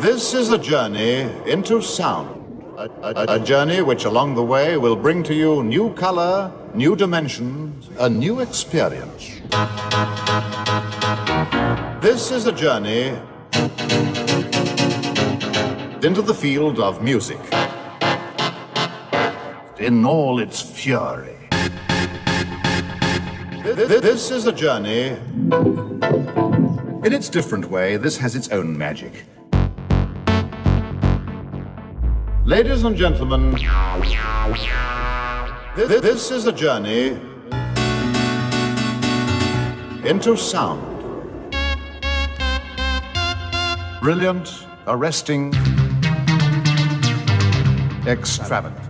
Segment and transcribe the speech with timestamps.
[0.00, 2.28] This is a journey into sound.
[2.76, 6.94] A, a- a journey which along the way will bring to you new color, new
[6.94, 9.40] dimensions, a new experience.
[12.00, 13.18] This is a journey
[16.06, 17.40] into the field of music.
[19.78, 21.34] In all its fury.
[23.64, 25.16] Th- th- This is a journey.
[27.04, 29.24] In its different way, this has its own magic.
[32.48, 33.54] Ladies and gentlemen,
[35.76, 37.18] th- this is a journey
[40.02, 40.80] into sound.
[44.00, 45.52] Brilliant, arresting,
[48.06, 48.80] extravagant.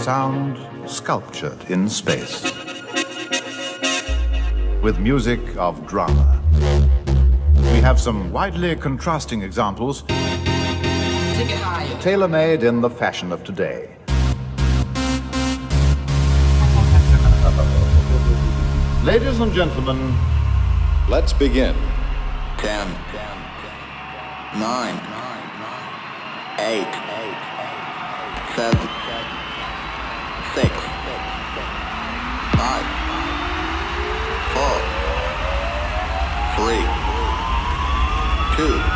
[0.00, 0.56] Sound
[0.88, 2.44] sculptured in space.
[4.80, 6.40] With music of drama.
[7.56, 10.02] We have some widely contrasting examples
[12.00, 13.88] tailor made in the fashion of today.
[19.04, 20.14] Ladies and gentlemen,
[21.06, 21.76] Let's begin.
[22.56, 22.88] 10,
[24.56, 25.00] 9,
[26.58, 26.86] 8,
[28.56, 28.88] 7,
[30.54, 30.68] 6,
[32.56, 32.84] 5,
[34.56, 34.80] 4,
[36.56, 36.80] 3,
[38.56, 38.93] 2,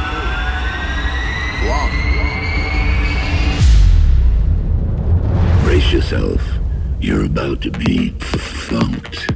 [5.89, 6.42] Brace yourself.
[7.00, 9.27] You're about to be funked.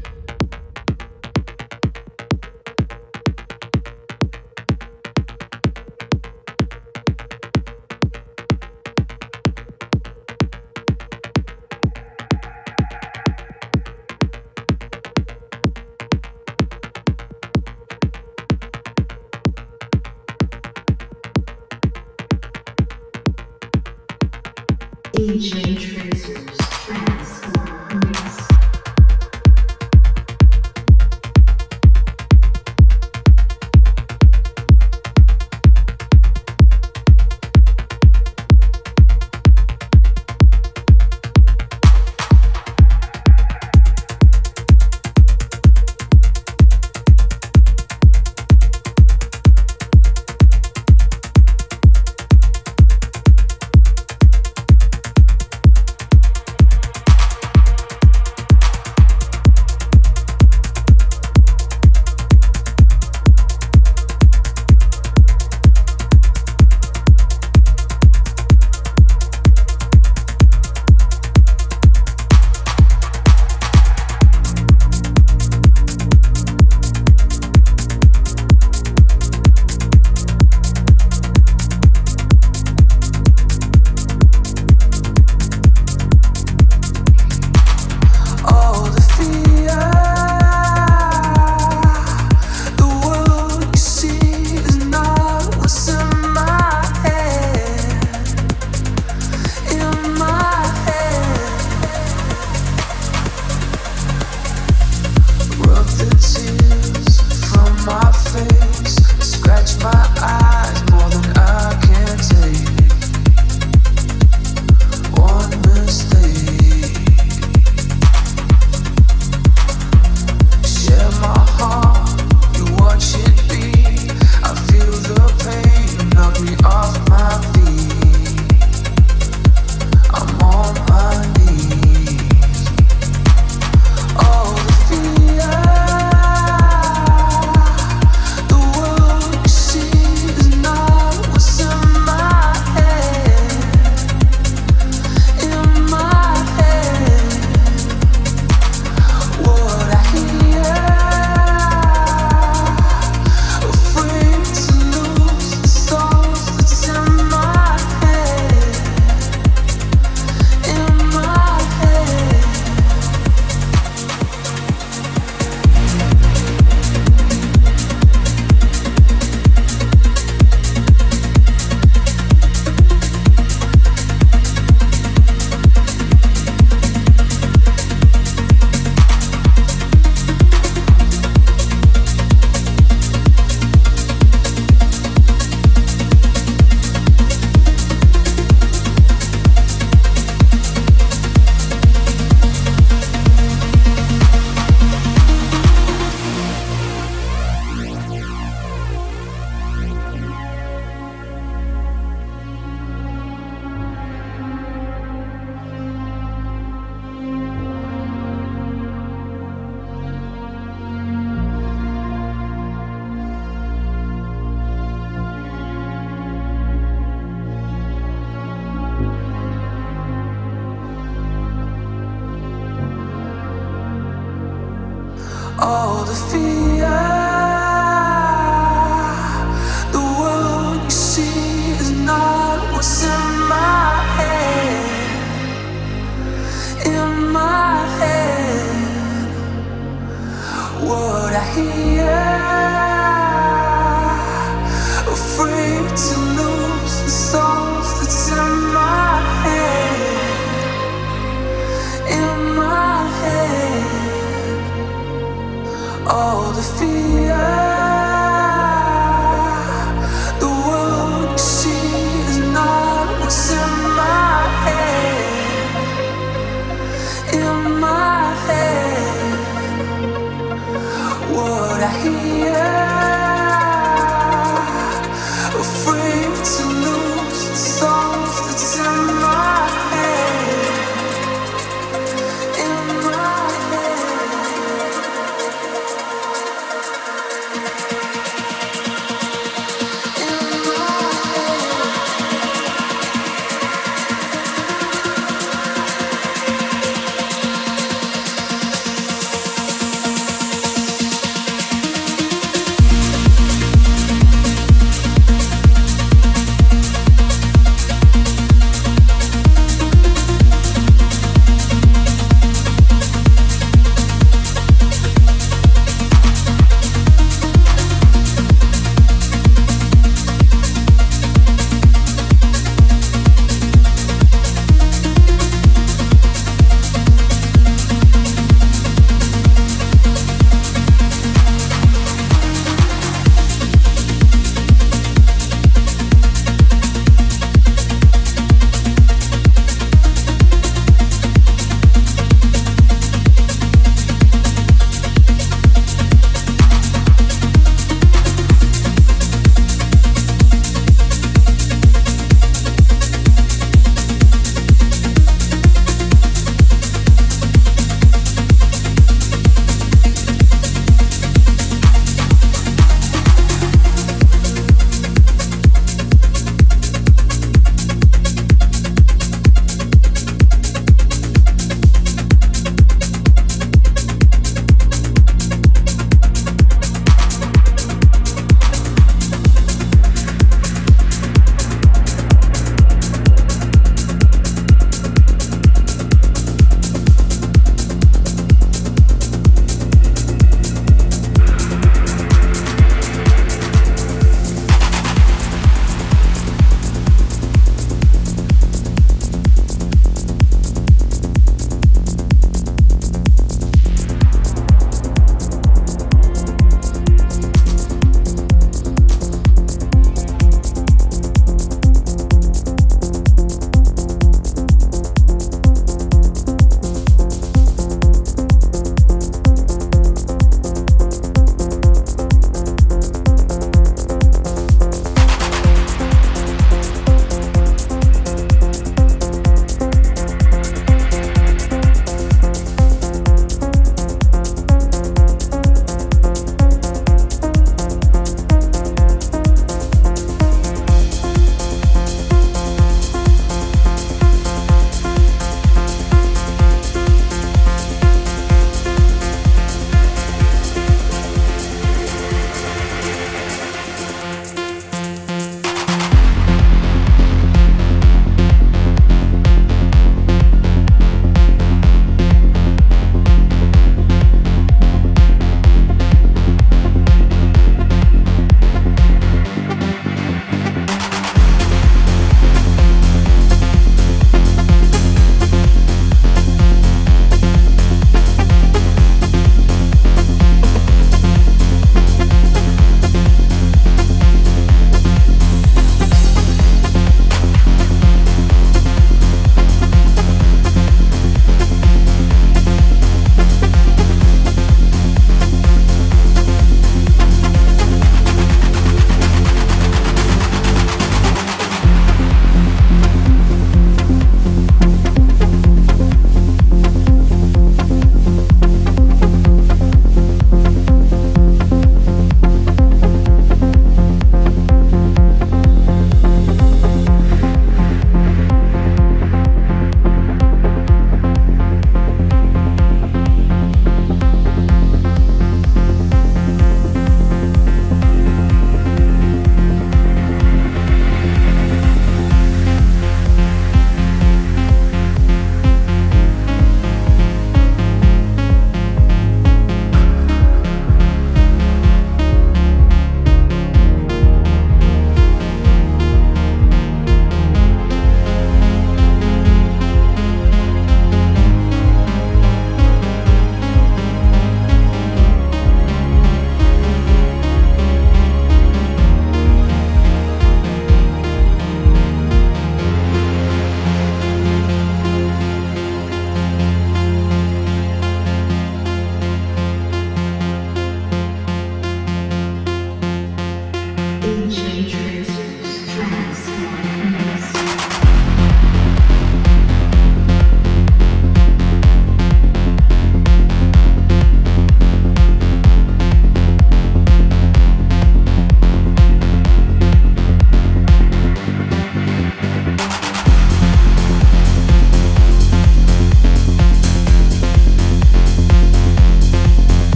[25.18, 25.91] Ancient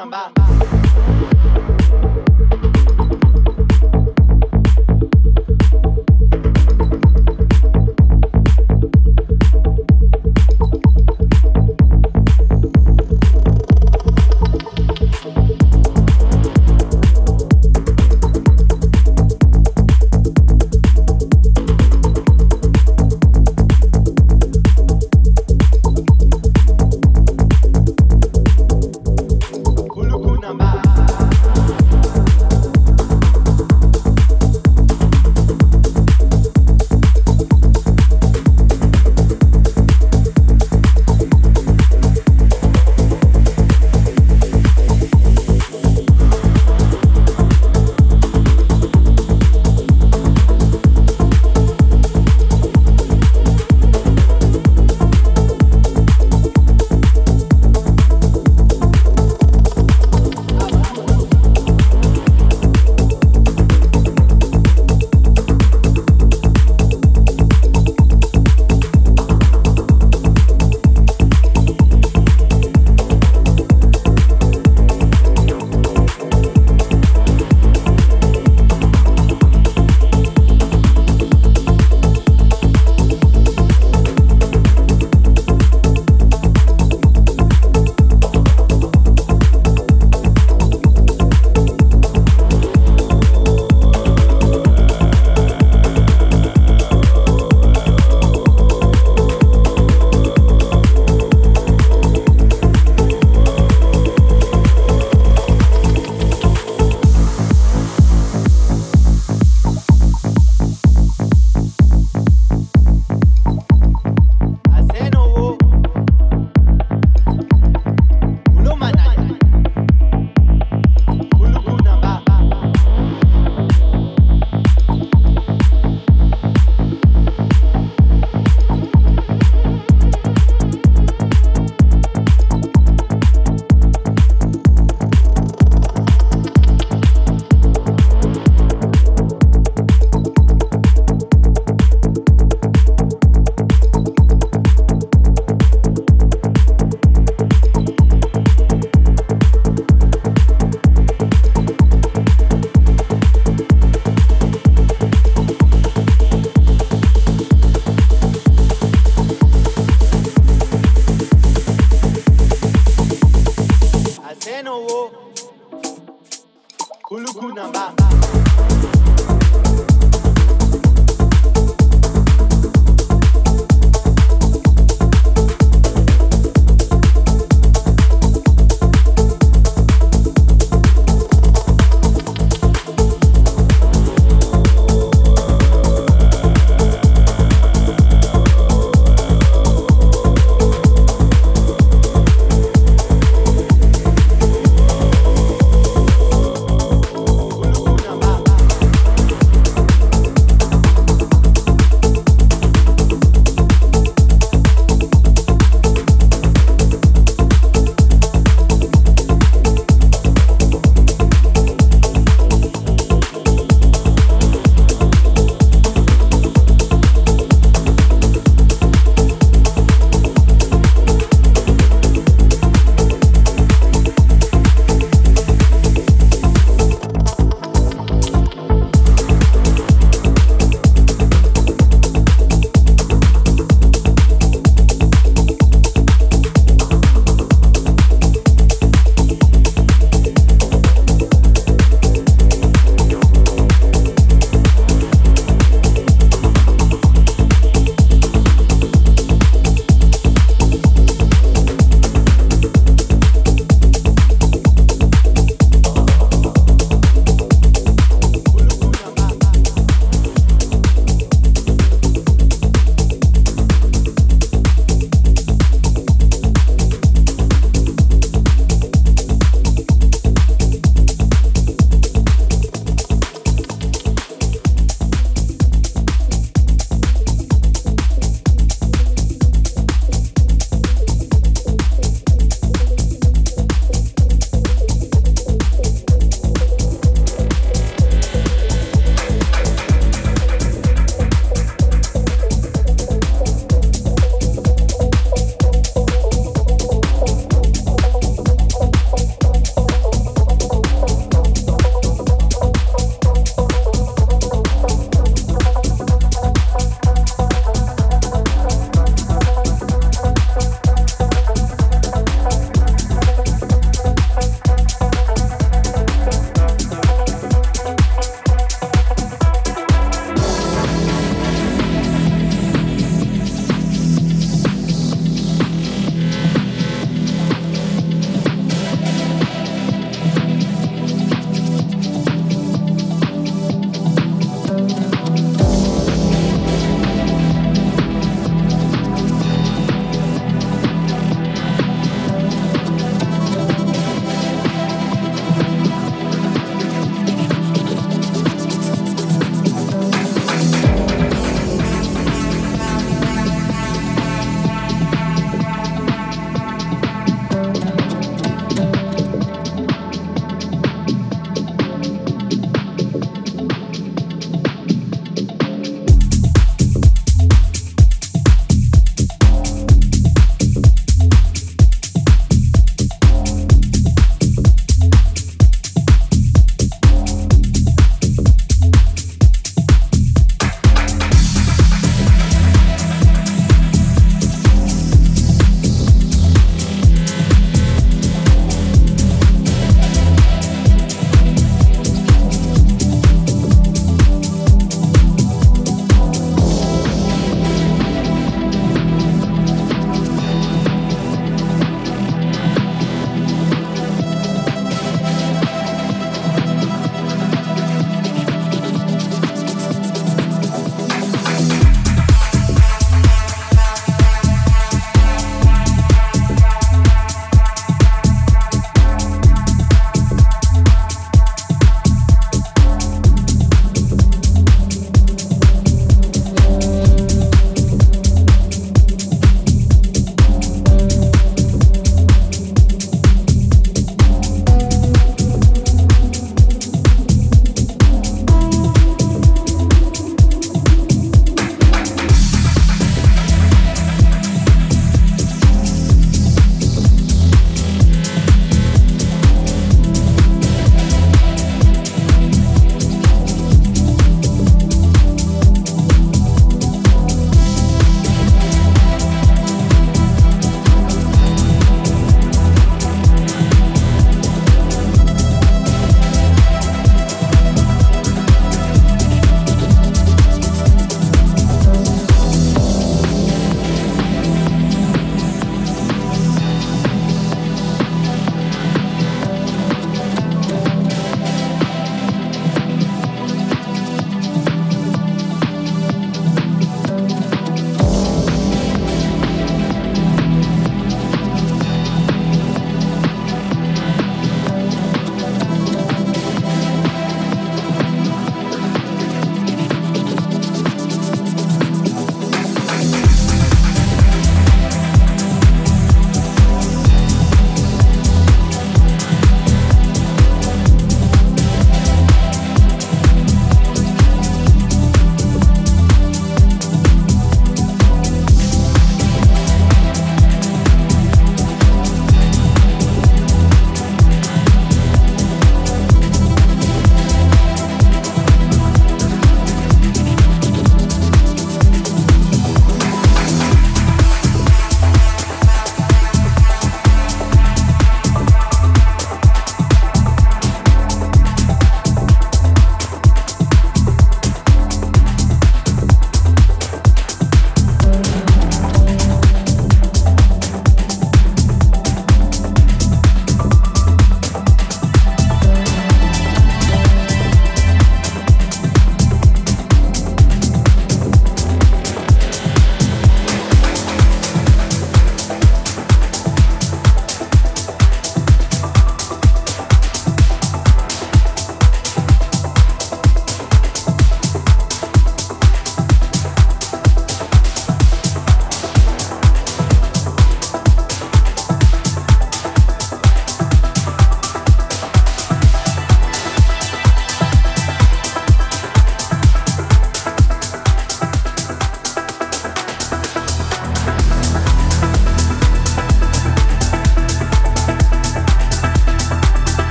[0.00, 0.39] Kulukunamba.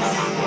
[0.00, 0.39] Transform Mix.